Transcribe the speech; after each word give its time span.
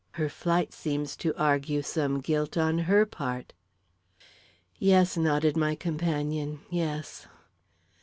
Her 0.13 0.29
flight 0.29 0.73
seems 0.73 1.15
to 1.17 1.31
argue 1.37 1.83
some 1.83 2.21
guilt 2.21 2.57
on 2.57 2.75
her 2.79 3.05
part." 3.05 3.53
"Yes," 4.79 5.15
nodded 5.15 5.55
my 5.55 5.75
companion; 5.75 6.61
"yes." 6.71 7.27